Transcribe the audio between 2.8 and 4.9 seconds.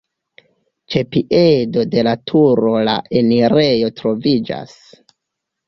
la enirejo troviĝas.